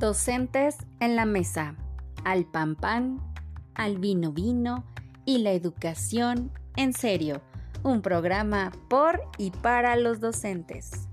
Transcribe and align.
Docentes 0.00 0.78
en 0.98 1.14
la 1.14 1.26
mesa, 1.26 1.74
al 2.24 2.46
pan 2.46 2.74
pan, 2.74 3.20
al 3.74 3.98
vino 3.98 4.32
vino 4.32 4.86
y 5.26 5.40
la 5.40 5.50
educación 5.52 6.50
en 6.76 6.94
serio, 6.94 7.42
un 7.82 8.00
programa 8.00 8.72
por 8.88 9.20
y 9.36 9.50
para 9.50 9.96
los 9.96 10.18
docentes. 10.18 11.06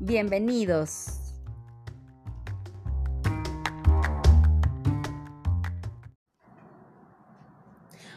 Bienvenidos. 0.00 1.32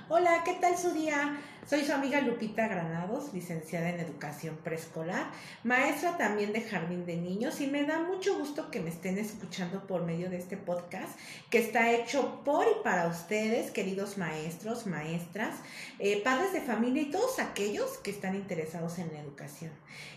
Hola, 0.10 0.44
¿qué 0.44 0.56
tal 0.56 0.78
su 0.78 0.92
día? 0.92 1.38
Soy 1.70 1.86
su 1.86 1.94
amiga 1.94 2.20
Lupita 2.22 2.68
Granados, 2.68 3.32
licenciada 3.32 3.90
en 3.90 4.00
Educación 4.00 4.58
Preescolar, 4.64 5.30
maestra 5.64 6.18
también 6.18 6.52
de 6.52 6.62
Jardín 6.62 7.06
de 7.06 7.16
Niños 7.16 7.62
y 7.62 7.68
me 7.68 7.84
da 7.84 8.00
mucho 8.00 8.40
gusto 8.40 8.72
que 8.72 8.80
me 8.80 8.90
estén 8.90 9.20
escuchando 9.20 9.86
por 9.86 10.04
medio 10.04 10.32
de 10.32 10.38
este 10.38 10.58
podcast 10.58 11.16
que 11.52 11.60
está 11.60 11.92
hecho 11.92 12.42
por 12.44 12.66
y 12.66 12.84
para 12.84 13.06
ustedes, 13.06 13.70
queridos 13.70 14.18
maestros, 14.18 14.88
maestras, 14.88 15.58
eh, 16.00 16.20
padres 16.24 16.54
de 16.54 16.62
familia 16.62 17.04
y 17.04 17.12
todos 17.12 17.38
aquellos 17.38 18.00
que 18.00 18.10
están 18.10 18.34
interesados 18.34 18.98
en 18.98 19.14
la 19.14 19.20
educación 19.20 19.72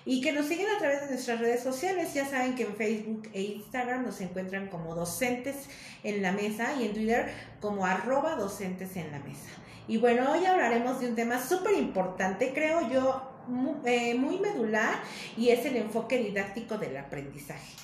y 0.07 0.23
que 0.23 0.33
nos 0.33 0.47
siguen 0.47 0.69
a 0.75 0.79
través 0.79 1.03
de 1.03 1.11
nuestras 1.11 1.39
redes 1.39 1.63
sociales. 1.63 2.15
Ya 2.15 2.25
saben 2.25 2.55
que 2.55 2.63
en 2.63 2.77
Facebook 2.77 3.29
e 3.35 3.43
Instagram 3.43 4.07
nos 4.07 4.23
encuentran 4.23 4.69
como 4.69 4.95
docentes 4.95 5.69
en 6.03 6.23
la 6.23 6.33
mesa 6.33 6.73
y 6.81 6.87
en 6.87 6.95
Twitter 6.95 7.31
como 7.61 7.85
arroba 7.85 8.37
docentes 8.37 8.97
en 8.97 9.13
la 9.13 9.19
mesa. 9.19 9.51
Y 9.89 9.97
bueno, 9.97 10.31
hoy 10.31 10.47
hablaremos 10.47 11.01
de 11.01 11.09
un 11.09 11.17
tema 11.17 11.41
súper 11.49 11.75
importante, 11.75 12.53
creo 12.53 12.89
yo, 12.91 13.33
eh, 13.85 14.15
muy, 14.15 14.39
medular, 14.39 14.95
y 15.37 15.51
es 15.51 15.65
el 15.67 15.77
enfoque 15.77 16.19
didáctico 16.19 16.79
del 16.79 16.97
aprendizaje. 16.97 17.75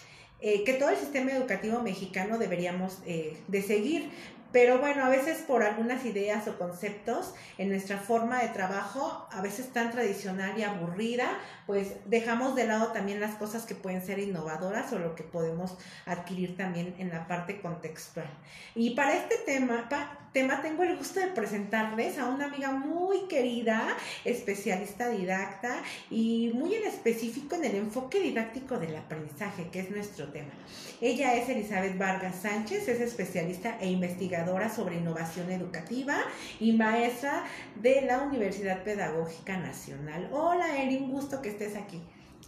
Eh, 0.41 0.63
que 0.63 0.75
todo 0.75 0.91
el 0.91 0.97
sistema 0.97 1.33
educativo 1.33 1.83
mexicano 1.83 2.39
deberíamos 2.39 2.99
eh, 3.07 3.37
de 3.49 3.61
seguir, 3.61 4.11
pero 4.51 4.79
bueno, 4.79 5.05
a 5.05 5.11
veces 5.11 5.39
por 5.47 5.63
algunas 5.63 6.07
ideas 6.07 6.49
o 6.49 6.57
conceptos 6.57 7.35
en 7.59 7.69
nuestra 7.69 7.99
forma 7.99 8.41
de 8.41 8.49
trabajo, 8.49 9.29
a 9.31 9.43
veces 9.43 9.73
tan 9.75 9.91
tradicional 9.91 10.59
y 10.59 10.63
aburrida, 10.63 11.29
pues 11.67 11.97
dejamos 12.07 12.55
de 12.55 12.67
lado 12.67 12.93
también 12.93 13.21
las 13.21 13.35
cosas 13.35 13.67
que 13.67 13.75
pueden 13.75 14.01
ser 14.01 14.19
innovadoras 14.19 14.91
o 14.95 14.99
lo 14.99 15.15
que 15.15 15.23
podemos 15.23 15.77
adquirir 16.07 16.57
también 16.57 16.95
en 16.99 17.11
la 17.11 17.27
parte 17.27 17.61
contextual. 17.61 18.31
Y 18.75 18.95
para 18.95 19.17
este 19.17 19.37
tema, 19.45 19.87
tema 20.33 20.61
tengo 20.63 20.83
el 20.83 20.97
gusto 20.97 21.21
de 21.21 21.29
presentarles 21.29 22.19
a 22.19 22.27
una 22.27 22.47
amiga 22.47 22.73
muy 22.73 23.27
querida, 23.29 23.87
especialista 24.25 25.09
didacta 25.09 25.83
y 26.11 26.51
muy 26.55 26.75
en 26.75 26.87
específico 26.87 27.57
en 27.57 27.65
el 27.65 27.77
enfoque 27.77 28.21
didáctico 28.21 28.79
del 28.79 28.97
aprendizaje, 28.97 29.69
que 29.71 29.81
es 29.81 29.91
nuestro 29.91 30.29
tema. 30.29 30.53
Ella 31.01 31.35
es 31.35 31.49
Elizabeth 31.49 31.97
Vargas 31.97 32.37
Sánchez, 32.43 32.89
es 32.89 33.01
especialista 33.01 33.79
e 33.81 33.91
investigadora 33.91 34.69
sobre 34.69 34.97
innovación 34.97 35.51
educativa 35.51 36.19
y 36.61 36.73
maestra 36.73 37.45
de 37.77 38.03
la 38.03 38.23
Universidad 38.23 38.83
Pedagógica 38.83 39.57
Nacional. 39.59 40.29
Hola, 40.33 40.83
Eri, 40.83 40.97
un 40.97 41.11
gusto 41.11 41.43
que 41.43 41.51
estés 41.51 41.77
aquí. 41.77 42.03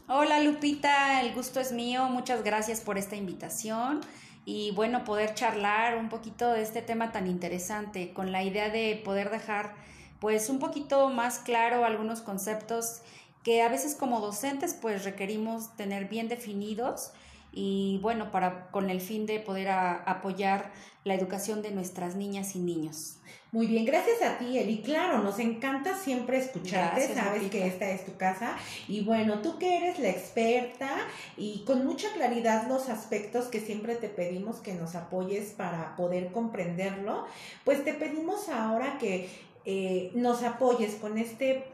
Hola 0.08 0.40
Lupita, 0.40 1.20
el 1.20 1.32
gusto 1.34 1.60
es 1.60 1.70
mío, 1.70 2.08
muchas 2.08 2.42
gracias 2.42 2.80
por 2.80 2.98
esta 2.98 3.14
invitación 3.14 4.00
y 4.44 4.70
bueno, 4.72 5.04
poder 5.04 5.34
charlar 5.34 5.96
un 5.96 6.08
poquito 6.08 6.50
de 6.50 6.62
este 6.62 6.82
tema 6.82 7.12
tan 7.12 7.26
interesante 7.26 8.12
con 8.12 8.32
la 8.32 8.42
idea 8.42 8.68
de 8.70 9.00
poder 9.04 9.30
dejar 9.30 9.74
pues 10.18 10.48
un 10.48 10.58
poquito 10.58 11.08
más 11.08 11.38
claro 11.38 11.84
algunos 11.84 12.20
conceptos 12.20 13.02
que 13.42 13.62
a 13.62 13.68
veces 13.68 13.94
como 13.94 14.20
docentes 14.20 14.74
pues 14.74 15.04
requerimos 15.04 15.74
tener 15.76 16.06
bien 16.08 16.28
definidos 16.28 17.12
y 17.52 17.98
bueno, 18.02 18.30
para 18.30 18.70
con 18.70 18.90
el 18.90 19.00
fin 19.00 19.26
de 19.26 19.40
poder 19.40 19.68
apoyar 19.70 20.72
la 21.04 21.14
educación 21.14 21.62
de 21.62 21.70
nuestras 21.70 22.14
niñas 22.14 22.54
y 22.54 22.58
niños. 22.58 23.16
Muy 23.52 23.66
bien, 23.66 23.84
gracias 23.84 24.22
a 24.22 24.38
ti, 24.38 24.58
Eli. 24.58 24.82
Claro, 24.82 25.22
nos 25.22 25.40
encanta 25.40 25.96
siempre 25.96 26.38
escucharte, 26.38 27.12
sabes 27.12 27.50
que 27.50 27.66
esta 27.66 27.90
es 27.90 28.04
tu 28.04 28.16
casa. 28.16 28.56
Y 28.86 29.02
bueno, 29.02 29.40
tú 29.40 29.58
que 29.58 29.76
eres 29.78 29.98
la 29.98 30.10
experta 30.10 30.88
y 31.36 31.64
con 31.64 31.84
mucha 31.84 32.12
claridad 32.12 32.68
los 32.68 32.88
aspectos 32.88 33.46
que 33.46 33.60
siempre 33.60 33.96
te 33.96 34.08
pedimos 34.08 34.58
que 34.58 34.74
nos 34.74 34.94
apoyes 34.94 35.50
para 35.50 35.96
poder 35.96 36.30
comprenderlo, 36.30 37.26
pues 37.64 37.82
te 37.82 37.94
pedimos 37.94 38.48
ahora 38.48 38.98
que 38.98 39.28
eh, 39.64 40.12
nos 40.14 40.44
apoyes 40.44 40.94
con 40.94 41.18
este 41.18 41.64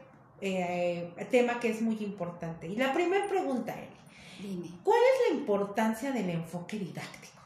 eh, 0.41 1.13
tema 1.29 1.59
que 1.59 1.69
es 1.69 1.81
muy 1.81 1.97
importante. 2.03 2.67
Y 2.67 2.75
la 2.75 2.93
primera 2.93 3.27
pregunta, 3.27 3.75
Eli. 4.39 4.79
¿Cuál 4.83 4.99
es 4.99 5.31
la 5.31 5.37
importancia 5.39 6.11
del 6.11 6.29
enfoque 6.29 6.77
didáctico? 6.77 7.41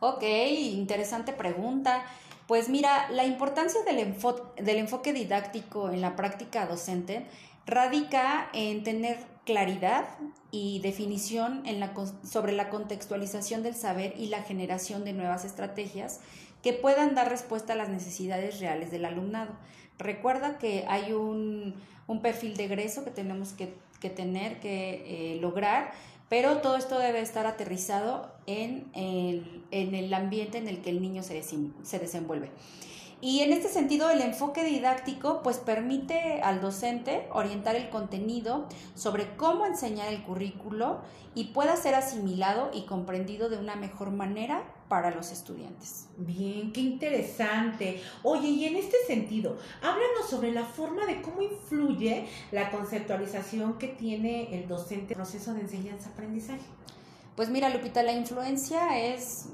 Ok, 0.00 0.22
interesante 0.22 1.32
pregunta. 1.32 2.04
Pues 2.46 2.68
mira, 2.68 3.10
la 3.10 3.24
importancia 3.24 3.82
del, 3.82 4.16
del 4.56 4.76
enfoque 4.78 5.12
didáctico 5.12 5.90
en 5.90 6.00
la 6.00 6.16
práctica 6.16 6.66
docente 6.66 7.26
radica 7.66 8.48
en 8.52 8.82
tener 8.82 9.18
claridad 9.48 10.04
y 10.50 10.80
definición 10.80 11.62
en 11.64 11.80
la, 11.80 11.94
sobre 12.22 12.52
la 12.52 12.68
contextualización 12.68 13.62
del 13.62 13.74
saber 13.74 14.12
y 14.18 14.26
la 14.26 14.42
generación 14.42 15.06
de 15.06 15.14
nuevas 15.14 15.46
estrategias 15.46 16.20
que 16.62 16.74
puedan 16.74 17.14
dar 17.14 17.30
respuesta 17.30 17.72
a 17.72 17.76
las 17.76 17.88
necesidades 17.88 18.60
reales 18.60 18.90
del 18.90 19.06
alumnado. 19.06 19.54
Recuerda 19.96 20.58
que 20.58 20.84
hay 20.86 21.14
un, 21.14 21.76
perfil 22.20 22.58
de 22.58 22.64
egreso 22.64 23.04
que 23.04 23.10
tenemos 23.10 23.54
que 23.54 24.10
tener 24.10 24.60
que 24.60 25.32
eh, 25.32 25.40
lograr, 25.40 25.92
pero 26.28 26.58
todo 26.58 26.76
esto 26.76 26.98
debe 26.98 27.22
estar 27.22 27.46
aterrizado 27.46 28.30
en 28.44 28.90
el, 28.92 29.64
en 29.70 29.94
el 29.94 30.12
ambiente 30.12 30.58
en 30.58 30.68
el 30.68 30.82
que 30.82 30.90
el 30.90 31.00
niño 31.00 31.22
se 31.22 31.98
desenvuelve. 31.98 32.50
Y 33.20 33.40
en 33.40 33.52
este 33.52 33.68
sentido, 33.68 34.10
el 34.10 34.20
enfoque 34.20 34.62
didáctico 34.62 35.42
pues 35.42 35.58
permite 35.58 36.40
al 36.40 36.60
docente 36.60 37.26
orientar 37.32 37.74
el 37.74 37.90
contenido 37.90 38.66
sobre 38.94 39.34
cómo 39.36 39.66
enseñar 39.66 40.12
el 40.12 40.22
currículo 40.22 41.00
y 41.34 41.46
pueda 41.46 41.76
ser 41.76 41.96
asimilado 41.96 42.70
y 42.72 42.82
comprendido 42.82 43.48
de 43.48 43.58
una 43.58 43.74
mejor 43.74 44.12
manera 44.12 44.62
para 44.88 45.10
los 45.10 45.32
estudiantes. 45.32 46.06
Bien, 46.16 46.72
qué 46.72 46.80
interesante. 46.80 48.00
Oye, 48.22 48.48
y 48.48 48.64
en 48.66 48.76
este 48.76 48.96
sentido, 49.06 49.56
háblanos 49.82 50.30
sobre 50.30 50.52
la 50.52 50.64
forma 50.64 51.04
de 51.04 51.20
cómo 51.20 51.42
influye 51.42 52.28
la 52.52 52.70
conceptualización 52.70 53.78
que 53.78 53.88
tiene 53.88 54.56
el 54.56 54.68
docente 54.68 55.14
en 55.14 55.20
el 55.20 55.26
proceso 55.26 55.54
de 55.54 55.62
enseñanza-aprendizaje. 55.62 56.62
Pues 57.38 57.50
mira, 57.50 57.68
Lupita, 57.68 58.02
la 58.02 58.10
influencia 58.10 58.98
es 58.98 59.50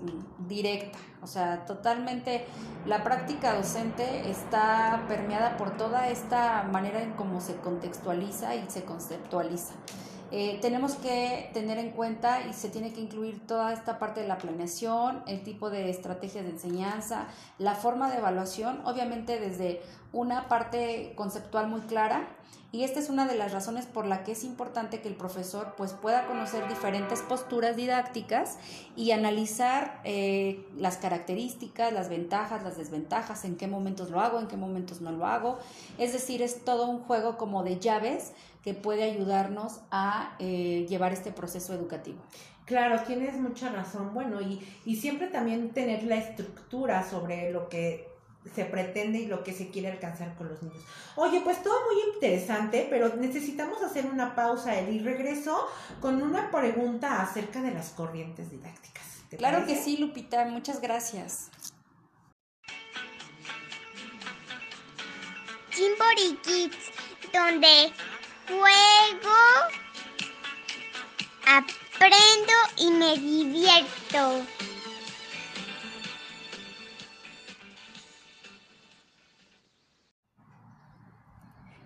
directa, 0.48 0.98
o 1.20 1.26
sea, 1.26 1.66
totalmente 1.66 2.46
la 2.86 3.04
práctica 3.04 3.54
docente 3.54 4.30
está 4.30 5.04
permeada 5.06 5.58
por 5.58 5.76
toda 5.76 6.08
esta 6.08 6.62
manera 6.62 7.02
en 7.02 7.12
cómo 7.12 7.42
se 7.42 7.56
contextualiza 7.56 8.54
y 8.54 8.64
se 8.70 8.84
conceptualiza. 8.84 9.74
Eh, 10.30 10.58
tenemos 10.60 10.94
que 10.94 11.50
tener 11.52 11.78
en 11.78 11.90
cuenta 11.90 12.46
y 12.46 12.52
se 12.52 12.68
tiene 12.68 12.92
que 12.92 13.00
incluir 13.00 13.46
toda 13.46 13.72
esta 13.72 13.98
parte 13.98 14.20
de 14.20 14.28
la 14.28 14.38
planeación, 14.38 15.22
el 15.26 15.42
tipo 15.42 15.70
de 15.70 15.90
estrategias 15.90 16.44
de 16.44 16.50
enseñanza, 16.50 17.28
la 17.58 17.74
forma 17.74 18.10
de 18.10 18.18
evaluación, 18.18 18.80
obviamente 18.84 19.38
desde 19.38 19.80
una 20.12 20.48
parte 20.48 21.12
conceptual 21.16 21.68
muy 21.68 21.82
clara 21.82 22.28
y 22.74 22.82
esta 22.82 22.98
es 22.98 23.08
una 23.08 23.24
de 23.24 23.36
las 23.36 23.52
razones 23.52 23.86
por 23.86 24.04
la 24.04 24.24
que 24.24 24.32
es 24.32 24.42
importante 24.42 25.00
que 25.00 25.06
el 25.06 25.14
profesor 25.14 25.74
pues 25.76 25.92
pueda 25.92 26.26
conocer 26.26 26.66
diferentes 26.66 27.22
posturas 27.22 27.76
didácticas 27.76 28.58
y 28.96 29.12
analizar 29.12 30.00
eh, 30.02 30.66
las 30.76 30.96
características, 30.96 31.92
las 31.92 32.08
ventajas, 32.08 32.64
las 32.64 32.76
desventajas, 32.76 33.44
en 33.44 33.54
qué 33.54 33.68
momentos 33.68 34.10
lo 34.10 34.18
hago, 34.18 34.40
en 34.40 34.48
qué 34.48 34.56
momentos 34.56 35.00
no 35.00 35.12
lo 35.12 35.24
hago. 35.24 35.60
Es 35.98 36.12
decir, 36.12 36.42
es 36.42 36.64
todo 36.64 36.88
un 36.88 36.98
juego 36.98 37.36
como 37.36 37.62
de 37.62 37.78
llaves 37.78 38.32
que 38.64 38.72
puede 38.72 39.04
ayudarnos 39.04 39.82
a 39.90 40.36
eh, 40.38 40.86
llevar 40.88 41.12
este 41.12 41.30
proceso 41.30 41.74
educativo. 41.74 42.18
Claro, 42.64 43.02
tienes 43.06 43.36
mucha 43.36 43.68
razón. 43.68 44.14
Bueno, 44.14 44.40
y, 44.40 44.66
y 44.86 44.96
siempre 44.96 45.26
también 45.26 45.70
tener 45.74 46.02
la 46.04 46.16
estructura 46.16 47.08
sobre 47.08 47.50
lo 47.52 47.68
que 47.68 48.08
se 48.54 48.64
pretende 48.64 49.18
y 49.18 49.26
lo 49.26 49.44
que 49.44 49.52
se 49.52 49.68
quiere 49.68 49.90
alcanzar 49.90 50.34
con 50.36 50.48
los 50.48 50.62
niños. 50.62 50.82
Oye, 51.16 51.40
pues 51.42 51.62
todo 51.62 51.74
muy 51.92 52.14
interesante, 52.14 52.86
pero 52.88 53.16
necesitamos 53.16 53.82
hacer 53.82 54.06
una 54.06 54.34
pausa 54.34 54.80
y 54.80 54.98
regreso 54.98 55.66
con 56.00 56.22
una 56.22 56.50
pregunta 56.50 57.20
acerca 57.22 57.60
de 57.62 57.70
las 57.70 57.90
corrientes 57.90 58.50
didácticas. 58.50 59.04
Claro 59.36 59.66
que 59.66 59.76
sí, 59.76 59.96
Lupita, 59.96 60.44
muchas 60.46 60.80
gracias. 60.80 61.50
Chimbori 65.70 66.38
Kids, 66.42 66.92
donde 67.32 67.92
juego, 68.46 69.34
aprendo 71.46 72.52
y 72.78 72.90
me 72.90 73.16
divierto. 73.16 74.44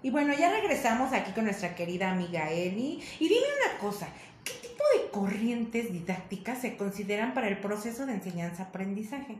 Y 0.00 0.10
bueno, 0.10 0.32
ya 0.32 0.50
regresamos 0.50 1.12
aquí 1.12 1.32
con 1.32 1.44
nuestra 1.44 1.74
querida 1.74 2.10
amiga 2.10 2.50
Eli. 2.50 3.02
Y 3.18 3.28
dime 3.28 3.46
una 3.66 3.78
cosa, 3.78 4.08
¿qué 4.44 4.52
tipo 4.54 4.82
de 4.94 5.10
corrientes 5.10 5.92
didácticas 5.92 6.60
se 6.60 6.76
consideran 6.76 7.34
para 7.34 7.48
el 7.48 7.58
proceso 7.58 8.06
de 8.06 8.14
enseñanza-aprendizaje? 8.14 9.38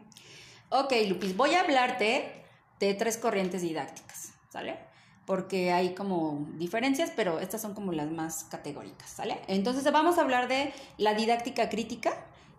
Ok, 0.71 0.93
Lupis, 1.09 1.37
voy 1.37 1.55
a 1.55 1.61
hablarte 1.61 2.45
de 2.81 2.95
tres 2.95 3.17
corrientes 3.17 3.63
didácticas, 3.63 4.33
¿sale? 4.51 4.88
Porque 5.29 5.73
hay 5.73 5.95
como 5.95 6.49
diferencias, 6.57 7.13
pero 7.15 7.39
estas 7.39 7.63
son 7.63 7.75
como 7.75 7.93
las 7.93 8.11
más 8.11 8.45
categóricas, 8.45 9.11
¿sale? 9.11 9.39
Entonces 9.47 9.85
vamos 9.93 10.19
a 10.19 10.23
hablar 10.23 10.49
de 10.49 10.73
la 10.97 11.15
didáctica 11.15 11.69
crítica, 11.69 12.15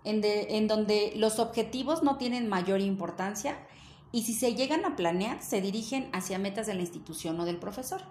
en, 0.06 0.22
en 0.24 0.68
donde 0.68 1.12
los 1.16 1.40
objetivos 1.40 2.04
no 2.04 2.18
tienen 2.18 2.48
mayor 2.48 2.80
importancia 2.80 3.58
y 4.12 4.22
si 4.24 4.34
se 4.34 4.54
llegan 4.54 4.86
a 4.86 4.96
planear, 4.96 5.42
se 5.42 5.62
dirigen 5.62 6.10
hacia 6.14 6.40
metas 6.40 6.68
de 6.68 6.74
la 6.76 6.82
institución 6.82 7.40
o 7.40 7.46
del 7.46 7.58
profesor. 7.58 8.02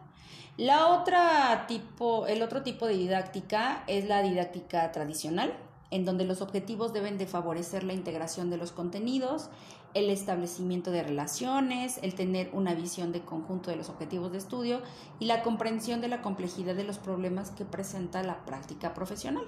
La 0.56 0.88
otra 0.88 1.66
tipo, 1.68 2.26
el 2.26 2.42
otro 2.42 2.62
tipo 2.62 2.86
de 2.86 2.94
didáctica 2.94 3.84
es 3.86 4.06
la 4.06 4.22
didáctica 4.22 4.90
tradicional, 4.90 5.56
en 5.90 6.04
donde 6.04 6.24
los 6.24 6.40
objetivos 6.40 6.92
deben 6.92 7.16
de 7.16 7.26
favorecer 7.26 7.84
la 7.84 7.94
integración 7.94 8.50
de 8.50 8.56
los 8.56 8.72
contenidos, 8.72 9.50
el 9.94 10.10
establecimiento 10.10 10.90
de 10.90 11.02
relaciones, 11.02 11.98
el 12.02 12.14
tener 12.14 12.50
una 12.52 12.74
visión 12.74 13.12
de 13.12 13.22
conjunto 13.22 13.70
de 13.70 13.76
los 13.76 13.88
objetivos 13.88 14.32
de 14.32 14.38
estudio 14.38 14.82
y 15.18 15.26
la 15.26 15.42
comprensión 15.42 16.00
de 16.00 16.08
la 16.08 16.22
complejidad 16.22 16.74
de 16.74 16.84
los 16.84 16.98
problemas 16.98 17.50
que 17.50 17.64
presenta 17.64 18.22
la 18.22 18.44
práctica 18.44 18.94
profesional. 18.94 19.44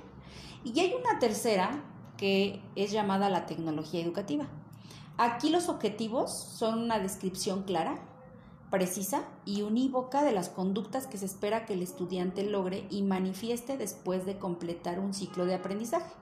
Y 0.65 0.79
hay 0.81 0.95
una 0.95 1.19
tercera 1.19 1.83
que 2.17 2.63
es 2.77 2.91
llamada 2.91 3.31
la 3.31 3.47
tecnología 3.47 4.03
educativa. 4.03 4.47
Aquí 5.17 5.51
los 5.51 5.69
objetivos 5.69 6.33
son 6.33 6.79
una 6.79 6.99
descripción 6.99 7.63
clara, 7.63 7.99
precisa 8.71 9.25
y 9.45 9.63
unívoca 9.63 10.23
de 10.23 10.33
las 10.33 10.49
conductas 10.49 11.07
que 11.07 11.19
se 11.19 11.27
espera 11.27 11.67
que 11.67 11.75
el 11.75 11.83
estudiante 11.83 12.45
logre 12.45 12.87
y 12.89 13.03
manifieste 13.03 13.77
después 13.77 14.25
de 14.25 14.39
completar 14.39 15.01
un 15.01 15.13
ciclo 15.13 15.45
de 15.45 15.55
aprendizaje. 15.55 16.13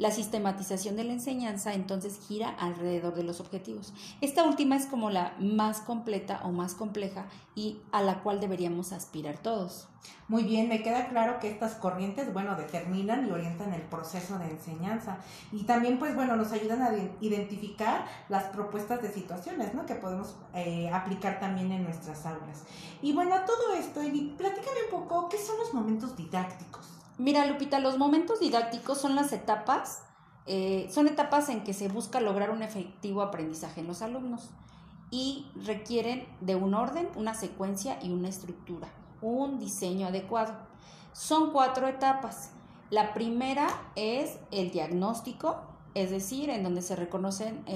La 0.00 0.10
sistematización 0.10 0.96
de 0.96 1.04
la 1.04 1.12
enseñanza 1.12 1.74
entonces 1.74 2.18
gira 2.26 2.48
alrededor 2.48 3.14
de 3.14 3.22
los 3.22 3.38
objetivos. 3.38 3.92
Esta 4.22 4.44
última 4.44 4.74
es 4.76 4.86
como 4.86 5.10
la 5.10 5.34
más 5.38 5.82
completa 5.82 6.40
o 6.42 6.52
más 6.52 6.72
compleja 6.72 7.26
y 7.54 7.82
a 7.92 8.00
la 8.00 8.22
cual 8.22 8.40
deberíamos 8.40 8.92
aspirar 8.92 9.36
todos. 9.36 9.88
Muy 10.26 10.44
bien, 10.44 10.70
me 10.70 10.82
queda 10.82 11.08
claro 11.08 11.38
que 11.38 11.50
estas 11.50 11.74
corrientes, 11.74 12.32
bueno, 12.32 12.56
determinan 12.56 13.28
y 13.28 13.30
orientan 13.30 13.74
el 13.74 13.82
proceso 13.82 14.38
de 14.38 14.46
enseñanza 14.50 15.18
y 15.52 15.64
también, 15.64 15.98
pues, 15.98 16.14
bueno, 16.14 16.34
nos 16.34 16.50
ayudan 16.52 16.80
a 16.80 16.92
identificar 17.20 18.06
las 18.30 18.44
propuestas 18.44 19.02
de 19.02 19.12
situaciones, 19.12 19.74
¿no? 19.74 19.84
Que 19.84 19.96
podemos 19.96 20.34
eh, 20.54 20.88
aplicar 20.90 21.40
también 21.40 21.72
en 21.72 21.84
nuestras 21.84 22.24
aulas. 22.24 22.64
Y 23.02 23.12
bueno, 23.12 23.34
a 23.34 23.44
todo 23.44 23.74
esto, 23.74 24.02
y 24.02 24.34
platícame 24.38 24.78
un 24.90 25.02
poco, 25.02 25.28
¿qué 25.28 25.36
son 25.36 25.58
los 25.58 25.74
momentos 25.74 26.16
didácticos? 26.16 26.89
Mira, 27.20 27.44
Lupita, 27.44 27.80
los 27.80 27.98
momentos 27.98 28.40
didácticos 28.40 28.96
son 28.96 29.14
las 29.14 29.34
etapas, 29.34 30.04
eh, 30.46 30.88
son 30.90 31.06
etapas 31.06 31.50
en 31.50 31.64
que 31.64 31.74
se 31.74 31.88
busca 31.88 32.18
lograr 32.18 32.48
un 32.48 32.62
efectivo 32.62 33.20
aprendizaje 33.20 33.82
en 33.82 33.88
los 33.88 34.00
alumnos 34.00 34.48
y 35.10 35.44
requieren 35.66 36.26
de 36.40 36.56
un 36.56 36.72
orden, 36.72 37.10
una 37.16 37.34
secuencia 37.34 37.98
y 38.02 38.08
una 38.10 38.30
estructura, 38.30 38.88
un 39.20 39.58
diseño 39.58 40.06
adecuado. 40.06 40.54
Son 41.12 41.50
cuatro 41.50 41.88
etapas. 41.88 42.52
La 42.88 43.12
primera 43.12 43.68
es 43.96 44.38
el 44.50 44.70
diagnóstico, 44.70 45.60
es 45.92 46.10
decir, 46.10 46.48
en 46.48 46.62
donde 46.62 46.80
se 46.80 46.96
reconocen 46.96 47.66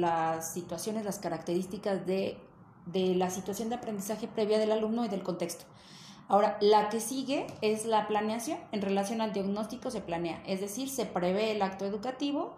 las 0.00 0.52
situaciones, 0.52 1.04
las 1.04 1.18
características 1.18 2.06
de 2.06 2.38
la 2.94 3.30
situación 3.30 3.68
de 3.68 3.74
aprendizaje 3.74 4.28
previa 4.28 4.60
del 4.60 4.70
alumno 4.70 5.04
y 5.04 5.08
del 5.08 5.24
contexto. 5.24 5.64
Ahora, 6.28 6.58
la 6.60 6.88
que 6.88 7.00
sigue 7.00 7.46
es 7.62 7.86
la 7.86 8.08
planeación. 8.08 8.58
En 8.72 8.82
relación 8.82 9.20
al 9.20 9.32
diagnóstico 9.32 9.90
se 9.90 10.00
planea, 10.00 10.42
es 10.46 10.60
decir, 10.60 10.88
se 10.88 11.06
prevé 11.06 11.52
el 11.52 11.62
acto 11.62 11.84
educativo. 11.84 12.54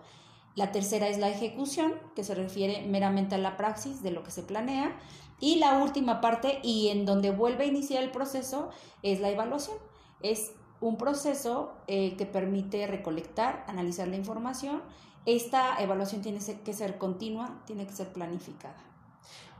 La 0.54 0.72
tercera 0.72 1.08
es 1.08 1.18
la 1.18 1.28
ejecución, 1.28 1.94
que 2.16 2.24
se 2.24 2.34
refiere 2.34 2.86
meramente 2.86 3.34
a 3.34 3.38
la 3.38 3.56
praxis 3.56 4.02
de 4.02 4.10
lo 4.10 4.24
que 4.24 4.30
se 4.30 4.42
planea. 4.42 4.96
Y 5.38 5.56
la 5.56 5.78
última 5.78 6.20
parte, 6.20 6.60
y 6.62 6.88
en 6.88 7.04
donde 7.04 7.30
vuelve 7.30 7.64
a 7.64 7.68
iniciar 7.68 8.02
el 8.02 8.10
proceso, 8.10 8.70
es 9.02 9.20
la 9.20 9.28
evaluación. 9.28 9.76
Es 10.20 10.52
un 10.80 10.96
proceso 10.96 11.72
eh, 11.86 12.16
que 12.16 12.26
permite 12.26 12.86
recolectar, 12.86 13.64
analizar 13.68 14.08
la 14.08 14.16
información. 14.16 14.82
Esta 15.26 15.80
evaluación 15.80 16.22
tiene 16.22 16.40
que 16.64 16.72
ser 16.72 16.98
continua, 16.98 17.60
tiene 17.66 17.86
que 17.86 17.92
ser 17.92 18.12
planificada. 18.12 18.82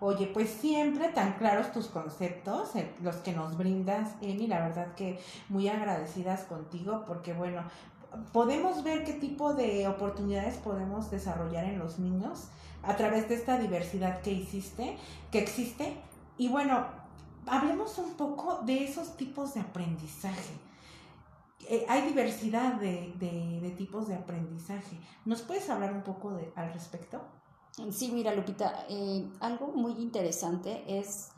Oye, 0.01 0.27
pues 0.27 0.49
siempre 0.51 1.09
tan 1.09 1.35
claros 1.35 1.73
tus 1.73 1.87
conceptos, 1.87 2.77
eh, 2.77 2.95
los 3.03 3.17
que 3.17 3.33
nos 3.33 3.59
brindas, 3.59 4.11
Emi, 4.21 4.47
la 4.47 4.61
verdad 4.61 4.95
que 4.95 5.19
muy 5.49 5.69
agradecidas 5.69 6.43
contigo, 6.43 7.05
porque 7.07 7.33
bueno, 7.33 7.63
podemos 8.33 8.85
ver 8.85 9.05
qué 9.05 9.13
tipo 9.13 9.55
de 9.55 9.89
oportunidades 9.89 10.57
podemos 10.59 11.11
desarrollar 11.11 11.65
en 11.65 11.79
los 11.79 11.99
niños 11.99 12.49
a 12.83 12.97
través 12.97 13.29
de 13.29 13.35
esta 13.35 13.59
diversidad 13.59 14.21
que 14.21 14.33
hiciste, 14.33 14.97
que 15.33 15.41
existe. 15.41 15.97
Y 16.37 16.49
bueno, 16.49 16.87
hablemos 17.47 17.99
un 17.99 18.15
poco 18.15 18.61
de 18.63 18.85
esos 18.85 19.17
tipos 19.17 19.55
de 19.55 19.61
aprendizaje. 19.61 20.55
Eh, 21.69 21.85
hay 21.89 22.03
diversidad 22.03 22.75
de, 22.75 23.13
de, 23.19 23.61
de, 23.61 23.71
tipos 23.71 24.09
de 24.09 24.15
aprendizaje. 24.15 24.99
¿Nos 25.25 25.43
puedes 25.43 25.69
hablar 25.69 25.93
un 25.93 26.03
poco 26.03 26.33
de, 26.33 26.53
al 26.55 26.73
respecto? 26.73 27.21
Sí, 27.93 28.11
mira, 28.13 28.35
Lupita, 28.35 28.87
eh, 28.89 29.29
algo 29.41 29.69
muy 29.69 29.93
interesante 29.93 30.85
es 30.99 31.29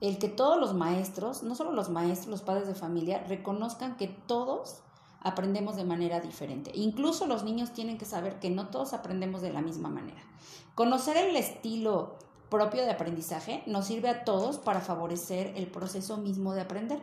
el 0.00 0.18
que 0.18 0.28
todos 0.28 0.58
los 0.58 0.74
maestros, 0.74 1.42
no 1.42 1.54
solo 1.54 1.72
los 1.72 1.90
maestros, 1.90 2.28
los 2.28 2.42
padres 2.42 2.66
de 2.66 2.74
familia, 2.74 3.24
reconozcan 3.28 3.96
que 3.96 4.08
todos 4.08 4.80
aprendemos 5.20 5.76
de 5.76 5.84
manera 5.84 6.20
diferente. 6.20 6.70
Incluso 6.74 7.26
los 7.26 7.44
niños 7.44 7.72
tienen 7.72 7.98
que 7.98 8.04
saber 8.04 8.38
que 8.40 8.50
no 8.50 8.68
todos 8.68 8.92
aprendemos 8.92 9.42
de 9.42 9.52
la 9.52 9.62
misma 9.62 9.88
manera. 9.88 10.20
Conocer 10.74 11.16
el 11.16 11.36
estilo 11.36 12.16
propio 12.50 12.82
de 12.82 12.90
aprendizaje 12.90 13.62
nos 13.66 13.86
sirve 13.86 14.08
a 14.08 14.24
todos 14.24 14.58
para 14.58 14.80
favorecer 14.80 15.52
el 15.56 15.66
proceso 15.66 16.16
mismo 16.16 16.54
de 16.54 16.62
aprender. 16.62 17.02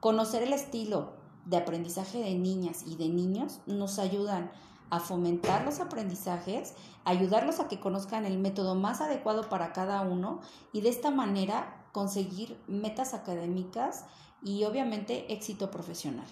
Conocer 0.00 0.42
el 0.42 0.52
estilo 0.52 1.12
de 1.44 1.56
aprendizaje 1.56 2.18
de 2.18 2.34
niñas 2.34 2.84
y 2.86 2.96
de 2.96 3.08
niños 3.08 3.60
nos 3.66 3.98
ayudan 3.98 4.44
a 4.44 4.71
fomentar 5.00 5.64
los 5.64 5.80
aprendizajes, 5.80 6.74
ayudarlos 7.04 7.60
a 7.60 7.68
que 7.68 7.80
conozcan 7.80 8.24
el 8.24 8.38
método 8.38 8.74
más 8.74 9.00
adecuado 9.00 9.48
para 9.48 9.72
cada 9.72 10.02
uno 10.02 10.40
y 10.72 10.80
de 10.82 10.90
esta 10.90 11.10
manera 11.10 11.86
conseguir 11.92 12.58
metas 12.66 13.14
académicas 13.14 14.04
y 14.42 14.64
obviamente 14.64 15.32
éxito 15.32 15.70
profesional. 15.70 16.26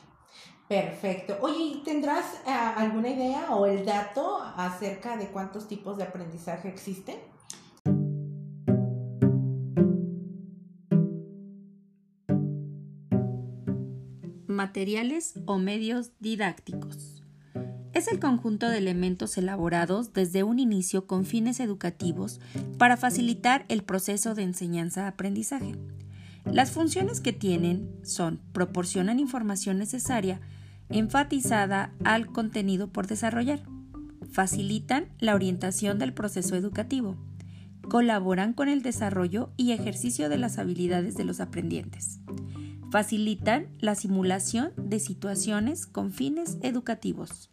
Perfecto. 0.68 1.36
Oye, 1.40 1.82
¿tendrás 1.84 2.34
eh, 2.46 2.50
alguna 2.50 3.08
idea 3.08 3.56
o 3.56 3.66
el 3.66 3.84
dato 3.84 4.40
acerca 4.56 5.16
de 5.16 5.26
cuántos 5.28 5.66
tipos 5.66 5.96
de 5.96 6.04
aprendizaje 6.04 6.68
existen? 6.68 7.18
Materiales 14.46 15.40
o 15.46 15.58
medios 15.58 16.12
didácticos. 16.20 17.19
Es 17.92 18.06
el 18.06 18.20
conjunto 18.20 18.68
de 18.68 18.78
elementos 18.78 19.36
elaborados 19.36 20.12
desde 20.12 20.44
un 20.44 20.58
inicio 20.60 21.06
con 21.06 21.24
fines 21.24 21.58
educativos 21.58 22.40
para 22.78 22.96
facilitar 22.96 23.64
el 23.68 23.82
proceso 23.82 24.34
de 24.34 24.44
enseñanza-aprendizaje. 24.44 25.74
Las 26.44 26.70
funciones 26.70 27.20
que 27.20 27.32
tienen 27.32 27.90
son 28.02 28.40
proporcionan 28.52 29.18
información 29.18 29.78
necesaria 29.78 30.40
enfatizada 30.88 31.92
al 32.04 32.26
contenido 32.26 32.88
por 32.88 33.06
desarrollar, 33.06 33.62
facilitan 34.30 35.08
la 35.18 35.34
orientación 35.34 35.98
del 35.98 36.12
proceso 36.12 36.56
educativo, 36.56 37.16
colaboran 37.88 38.52
con 38.52 38.68
el 38.68 38.82
desarrollo 38.82 39.50
y 39.56 39.72
ejercicio 39.72 40.28
de 40.28 40.38
las 40.38 40.58
habilidades 40.58 41.16
de 41.16 41.24
los 41.24 41.40
aprendientes, 41.40 42.20
facilitan 42.90 43.68
la 43.78 43.94
simulación 43.94 44.72
de 44.76 45.00
situaciones 45.00 45.86
con 45.86 46.12
fines 46.12 46.58
educativos, 46.62 47.50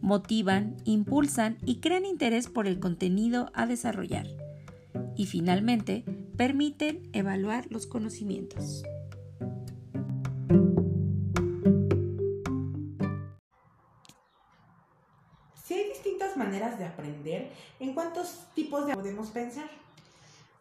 motivan, 0.00 0.76
impulsan 0.84 1.58
y 1.64 1.76
crean 1.76 2.04
interés 2.04 2.48
por 2.48 2.66
el 2.66 2.80
contenido 2.80 3.50
a 3.54 3.66
desarrollar. 3.66 4.26
Y 5.16 5.26
finalmente, 5.26 6.04
permiten 6.36 7.08
evaluar 7.12 7.66
los 7.70 7.86
conocimientos. 7.86 8.82
Si 15.64 15.74
hay 15.74 15.88
distintas 15.88 16.36
maneras 16.36 16.78
de 16.78 16.84
aprender, 16.84 17.50
¿en 17.80 17.94
cuántos 17.94 18.46
tipos 18.54 18.86
de 18.86 18.94
podemos 18.94 19.28
pensar? 19.28 19.70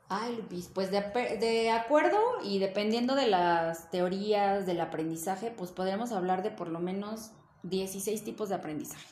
Ay, 0.09 0.35
Lupis, 0.35 0.69
pues 0.73 0.91
de, 0.91 1.01
de, 1.39 1.71
acuerdo 1.71 2.17
y 2.43 2.59
dependiendo 2.59 3.15
de 3.15 3.27
las 3.27 3.89
teorías 3.89 4.65
del 4.65 4.79
aprendizaje, 4.79 5.49
pues 5.49 5.71
podríamos 5.71 6.11
hablar 6.11 6.43
de 6.43 6.51
por 6.51 6.67
lo 6.67 6.79
menos 6.79 7.31
16 7.63 8.23
tipos 8.23 8.49
de 8.49 8.55
aprendizaje. 8.55 9.07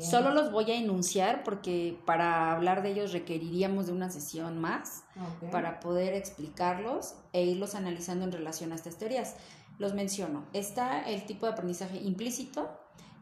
Solo 0.00 0.32
los 0.32 0.50
voy 0.50 0.70
a 0.70 0.76
enunciar 0.76 1.44
porque 1.44 1.98
para 2.06 2.52
hablar 2.52 2.82
de 2.82 2.92
ellos 2.92 3.12
requeriríamos 3.12 3.86
de 3.86 3.92
una 3.92 4.10
sesión 4.10 4.58
más 4.58 5.04
para 5.50 5.80
poder 5.80 6.14
explicarlos 6.14 7.14
e 7.32 7.44
irlos 7.44 7.74
analizando 7.74 8.24
en 8.24 8.32
relación 8.32 8.72
a 8.72 8.76
estas 8.76 8.96
teorías. 8.96 9.36
Los 9.78 9.92
menciono. 9.92 10.44
Está 10.52 11.02
el 11.02 11.26
tipo 11.26 11.46
de 11.46 11.52
aprendizaje 11.52 11.98
implícito, 11.98 12.70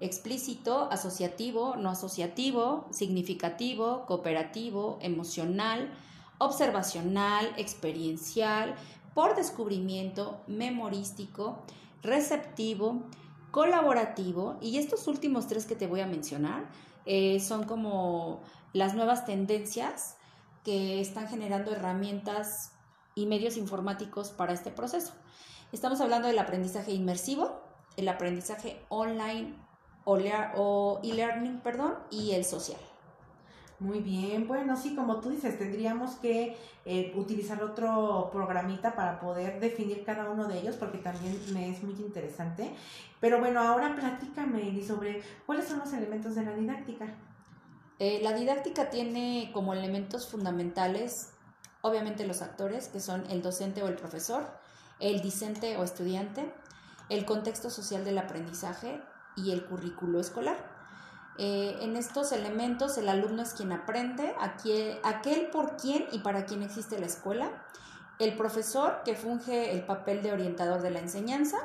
explícito, 0.01 0.89
asociativo, 0.93 1.77
no 1.77 1.91
asociativo, 1.91 2.87
significativo, 2.91 4.05
cooperativo, 4.07 4.99
emocional, 5.01 5.91
observacional, 6.39 7.53
experiencial, 7.57 8.75
por 9.15 9.37
descubrimiento, 9.37 10.41
memorístico, 10.47 11.63
receptivo, 12.03 13.03
colaborativo 13.53 14.57
y 14.61 14.79
estos 14.79 15.07
últimos 15.07 15.47
tres 15.47 15.67
que 15.67 15.77
te 15.77 15.87
voy 15.87 16.01
a 16.01 16.07
mencionar 16.07 16.65
eh, 17.07 17.39
son 17.39 17.65
como 17.65 18.41
las 18.73 18.95
nuevas 18.95 19.25
tendencias 19.27 20.17
que 20.65 21.01
están 21.01 21.29
generando 21.29 21.71
herramientas 21.71 22.73
y 23.15 23.27
medios 23.27 23.57
informáticos 23.57 24.31
para 24.31 24.55
este 24.55 24.71
proceso. 24.71 25.13
Estamos 25.71 26.01
hablando 26.01 26.29
del 26.29 26.39
aprendizaje 26.39 26.93
inmersivo, 26.93 27.61
el 27.97 28.09
aprendizaje 28.09 28.83
online 28.89 29.55
o 30.05 31.01
e-learning, 31.03 31.61
perdón, 31.61 31.95
y 32.11 32.33
el 32.33 32.45
social. 32.45 32.81
Muy 33.83 33.99
bien, 33.99 34.47
bueno, 34.47 34.77
sí, 34.77 34.95
como 34.95 35.19
tú 35.19 35.31
dices, 35.31 35.59
tendríamos 35.59 36.13
que 36.15 36.57
eh, 36.85 37.13
utilizar 37.17 37.61
otro 37.65 38.31
programita 38.33 38.95
para 38.95 39.19
poder 39.19 39.59
definir 39.59 40.05
cada 40.05 40.31
uno 40.31 40.47
de 40.47 40.61
ellos, 40.61 40.77
porque 40.77 40.99
también 40.99 41.37
me 41.53 41.69
es 41.69 41.83
muy 41.83 41.95
interesante. 41.95 42.77
Pero 43.21 43.41
bueno, 43.41 43.61
ahora 43.61 43.97
platícame, 43.97 44.81
sobre 44.87 45.21
cuáles 45.47 45.67
son 45.67 45.81
los 45.81 45.93
elementos 45.93 46.37
de 46.37 46.45
la 46.45 46.55
didáctica. 46.55 47.07
Eh, 47.99 48.21
la 48.23 48.33
didáctica 48.35 48.89
tiene 48.89 49.51
como 49.53 49.75
elementos 49.75 50.29
fundamentales, 50.29 51.31
obviamente 51.81 52.25
los 52.25 52.41
actores, 52.41 52.87
que 52.87 53.01
son 53.01 53.29
el 53.31 53.43
docente 53.43 53.83
o 53.83 53.89
el 53.89 53.97
profesor, 53.97 54.47
el 55.01 55.23
discente 55.23 55.77
o 55.77 55.83
estudiante, 55.83 56.55
el 57.09 57.25
contexto 57.25 57.69
social 57.69 58.05
del 58.05 58.19
aprendizaje 58.19 59.01
y 59.35 59.51
el 59.51 59.65
currículo 59.65 60.21
escolar. 60.21 60.72
Eh, 61.39 61.79
en 61.81 61.97
estos 61.97 62.31
elementos 62.33 62.99
el 62.99 63.09
alumno 63.09 63.43
es 63.43 63.55
quien 63.55 63.73
aprende, 63.73 64.35
aquel, 64.39 64.99
aquel 65.03 65.47
por 65.47 65.77
quién 65.77 66.07
y 66.13 66.19
para 66.19 66.45
quién 66.45 66.63
existe 66.63 66.99
la 66.99 67.07
escuela, 67.07 67.51
el 68.19 68.37
profesor 68.37 69.03
que 69.05 69.15
funge 69.15 69.73
el 69.73 69.85
papel 69.85 70.23
de 70.23 70.33
orientador 70.33 70.83
de 70.83 70.91
la 70.91 71.01
enseñanza 71.01 71.59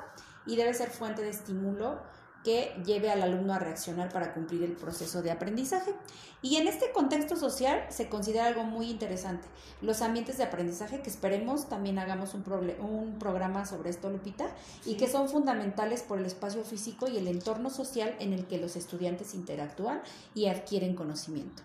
y 0.46 0.56
debe 0.56 0.74
ser 0.74 0.90
fuente 0.90 1.22
de 1.22 1.30
estímulo 1.30 2.02
que 2.48 2.74
lleve 2.86 3.12
al 3.12 3.22
alumno 3.22 3.54
a 3.54 3.60
reaccionar 3.60 4.08
para 4.08 4.34
cumplir 4.34 4.64
el 4.64 4.72
proceso 4.72 5.22
de 5.22 5.32
aprendizaje. 5.32 5.94
Y 6.42 6.56
en 6.56 6.70
este 6.70 6.94
contexto 6.94 7.36
social 7.36 7.86
se 7.90 8.08
considera 8.08 8.46
algo 8.46 8.64
muy 8.64 8.90
interesante, 8.90 9.46
los 9.82 10.02
ambientes 10.02 10.38
de 10.38 10.46
aprendizaje, 10.46 11.02
que 11.02 11.10
esperemos 11.10 11.68
también 11.68 12.00
hagamos 12.00 12.34
un, 12.36 12.46
un 12.80 13.20
programa 13.20 13.66
sobre 13.66 13.90
esto, 13.90 14.10
Lupita, 14.10 14.50
y 14.86 14.96
que 14.96 15.10
son 15.10 15.28
fundamentales 15.28 16.04
por 16.04 16.20
el 16.20 16.26
espacio 16.26 16.64
físico 16.64 17.10
y 17.10 17.18
el 17.18 17.28
entorno 17.28 17.70
social 17.70 18.16
en 18.22 18.32
el 18.32 18.48
que 18.48 18.60
los 18.60 18.78
estudiantes 18.78 19.34
interactúan 19.34 20.02
y 20.34 20.46
adquieren 20.46 20.96
conocimiento. 20.96 21.64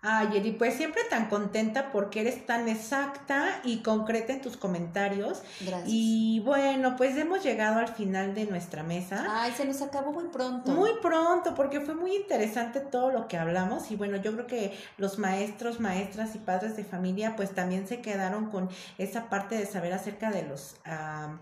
Ay, 0.00 0.36
Eri, 0.36 0.52
pues 0.52 0.74
siempre 0.74 1.02
tan 1.10 1.28
contenta 1.28 1.90
porque 1.90 2.20
eres 2.20 2.46
tan 2.46 2.68
exacta 2.68 3.60
y 3.64 3.78
concreta 3.78 4.32
en 4.32 4.40
tus 4.40 4.56
comentarios. 4.56 5.42
Gracias. 5.60 5.88
Y 5.88 6.40
bueno, 6.44 6.94
pues 6.96 7.16
hemos 7.16 7.42
llegado 7.42 7.80
al 7.80 7.88
final 7.88 8.32
de 8.32 8.46
nuestra 8.46 8.84
mesa. 8.84 9.26
Ay, 9.28 9.52
se 9.56 9.64
nos 9.64 9.82
acabó 9.82 10.12
muy 10.12 10.28
pronto. 10.28 10.70
Muy 10.70 10.92
pronto, 11.02 11.56
porque 11.56 11.80
fue 11.80 11.96
muy 11.96 12.14
interesante 12.14 12.78
todo 12.78 13.10
lo 13.10 13.26
que 13.26 13.38
hablamos. 13.38 13.90
Y 13.90 13.96
bueno, 13.96 14.18
yo 14.18 14.32
creo 14.34 14.46
que 14.46 14.78
los 14.98 15.18
maestros, 15.18 15.80
maestras 15.80 16.36
y 16.36 16.38
padres 16.38 16.76
de 16.76 16.84
familia, 16.84 17.34
pues 17.34 17.52
también 17.52 17.88
se 17.88 18.00
quedaron 18.00 18.50
con 18.50 18.68
esa 18.98 19.28
parte 19.28 19.58
de 19.58 19.66
saber 19.66 19.92
acerca 19.92 20.30
de 20.30 20.42
los 20.44 20.76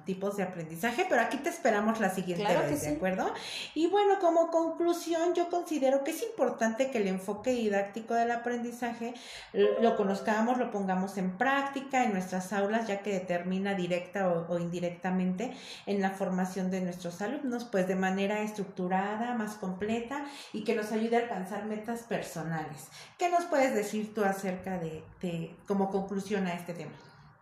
tipos 0.06 0.38
de 0.38 0.44
aprendizaje. 0.44 1.04
Pero 1.10 1.20
aquí 1.20 1.36
te 1.36 1.50
esperamos 1.50 2.00
la 2.00 2.08
siguiente 2.08 2.56
vez, 2.56 2.80
¿de 2.80 2.88
acuerdo? 2.96 3.30
Y 3.74 3.86
bueno, 3.88 4.18
como 4.18 4.50
conclusión, 4.50 5.34
yo 5.34 5.50
considero 5.50 6.04
que 6.04 6.12
es 6.12 6.22
importante 6.22 6.90
que 6.90 6.98
el 6.98 7.08
enfoque 7.08 7.50
didáctico 7.50 8.14
de 8.14 8.24
la 8.24 8.45
aprendizaje 8.46 9.14
lo 9.52 9.96
conozcamos, 9.96 10.56
lo 10.58 10.70
pongamos 10.70 11.18
en 11.18 11.36
práctica 11.36 12.04
en 12.04 12.12
nuestras 12.12 12.52
aulas, 12.52 12.86
ya 12.86 13.02
que 13.02 13.12
determina 13.12 13.74
directa 13.74 14.28
o, 14.28 14.58
indirectamente 14.58 15.52
en 15.86 16.00
la 16.00 16.10
formación 16.10 16.70
de 16.70 16.80
nuestros 16.80 17.20
alumnos, 17.20 17.64
pues 17.64 17.88
de 17.88 17.96
manera 17.96 18.42
estructurada, 18.42 19.34
más 19.34 19.54
completa 19.54 20.24
y 20.52 20.62
que 20.62 20.76
nos 20.76 20.92
ayude 20.92 21.16
a 21.16 21.20
alcanzar 21.20 21.64
metas 21.66 22.02
personales. 22.04 22.88
¿Qué 23.18 23.28
nos 23.28 23.44
puedes 23.46 23.74
decir 23.74 24.14
tú 24.14 24.24
acerca 24.24 24.78
de, 24.78 25.02
de 25.20 25.56
como 25.66 25.90
conclusión 25.90 26.46
a 26.46 26.54
este 26.54 26.72
tema? 26.72 26.92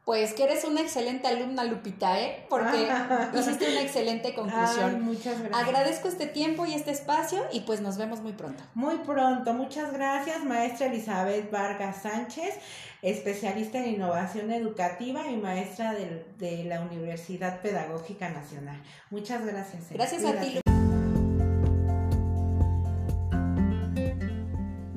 Pues 0.04 0.34
que 0.34 0.44
eres 0.44 0.64
una 0.64 0.82
excelente 0.82 1.26
alumna, 1.28 1.64
Lupita, 1.64 2.20
¿eh? 2.20 2.44
Porque 2.50 2.86
hiciste 3.40 3.70
una 3.70 3.80
excelente 3.80 4.34
conclusión. 4.34 5.02
muchas 5.02 5.40
gracias. 5.40 5.66
Agradezco 5.66 6.08
este 6.08 6.26
tiempo 6.26 6.66
y 6.66 6.74
este 6.74 6.90
espacio 6.90 7.42
y 7.52 7.60
pues 7.60 7.80
nos 7.80 7.96
vemos 7.96 8.20
muy 8.20 8.32
pronto. 8.32 8.62
Muy 8.74 8.96
pronto. 8.98 9.54
Muchas 9.54 9.94
gracias, 9.94 10.44
maestra 10.44 10.88
Elizabeth 10.88 11.50
Vargas 11.50 12.02
Sánchez, 12.02 12.54
especialista 13.00 13.78
en 13.78 13.94
innovación 13.94 14.52
educativa 14.52 15.26
y 15.30 15.38
maestra 15.38 15.94
de, 15.94 16.64
la 16.64 16.82
Universidad 16.82 17.62
Pedagógica 17.62 18.28
Nacional. 18.28 18.82
Muchas 19.10 19.46
gracias. 19.46 19.90
Eh. 19.90 19.94
Gracias 19.94 20.24
a 20.26 20.38
ti. 20.38 20.60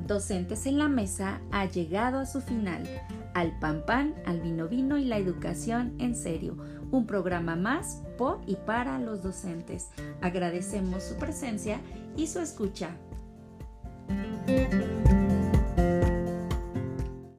Docentes 0.05 0.65
en 0.65 0.77
la 0.77 0.89
Mesa 0.89 1.39
ha 1.51 1.65
llegado 1.65 2.19
a 2.19 2.25
su 2.25 2.41
final 2.41 2.83
al 3.37 3.51
pan 3.59 3.83
pan, 3.85 4.15
al 4.25 4.41
vino 4.41 4.67
vino 4.67 4.97
y 4.97 5.05
la 5.05 5.17
educación 5.17 5.93
en 5.99 6.15
serio. 6.15 6.57
Un 6.89 7.05
programa 7.05 7.55
más 7.55 8.01
por 8.17 8.41
y 8.47 8.55
para 8.55 8.97
los 8.97 9.21
docentes. 9.21 9.89
Agradecemos 10.21 11.03
su 11.03 11.17
presencia 11.17 11.79
y 12.15 12.25
su 12.25 12.39
escucha. 12.39 12.97